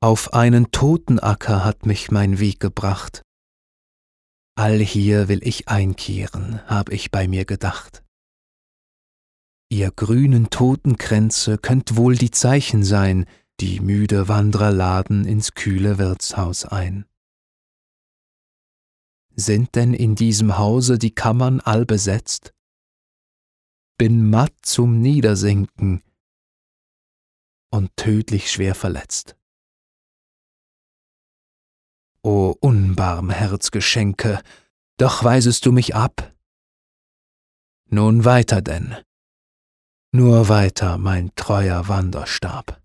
Auf 0.00 0.34
einen 0.34 0.70
Totenacker 0.70 1.64
hat 1.64 1.86
mich 1.86 2.10
mein 2.10 2.38
Weg 2.38 2.60
gebracht. 2.60 3.22
Allhier 4.54 5.28
will 5.28 5.40
ich 5.42 5.68
einkehren, 5.68 6.60
hab 6.66 6.90
ich 6.90 7.10
bei 7.10 7.28
mir 7.28 7.44
gedacht. 7.44 8.02
Ihr 9.68 9.90
grünen 9.90 10.50
Totenkränze 10.50 11.58
könnt 11.58 11.96
wohl 11.96 12.14
die 12.14 12.30
Zeichen 12.30 12.84
sein, 12.84 13.26
die 13.60 13.80
müde 13.80 14.28
Wandrer 14.28 14.70
laden 14.70 15.24
ins 15.24 15.52
kühle 15.54 15.98
Wirtshaus 15.98 16.64
ein. 16.66 17.06
Sind 19.34 19.74
denn 19.74 19.92
in 19.92 20.14
diesem 20.14 20.56
Hause 20.56 20.98
die 20.98 21.14
Kammern 21.14 21.60
all 21.60 21.84
besetzt? 21.84 22.52
Bin 23.98 24.30
matt 24.30 24.54
zum 24.62 25.00
Niedersinken 25.00 26.02
und 27.70 27.94
tödlich 27.96 28.50
schwer 28.50 28.74
verletzt. 28.74 29.36
O 32.26 32.56
Unbarmherzgeschenke, 32.58 34.42
doch 34.96 35.22
weisest 35.22 35.64
du 35.64 35.70
mich 35.70 35.94
ab? 35.94 36.34
Nun 37.88 38.24
weiter 38.24 38.62
denn, 38.62 38.96
nur 40.10 40.48
weiter, 40.48 40.98
mein 40.98 41.30
treuer 41.36 41.86
Wanderstab. 41.86 42.82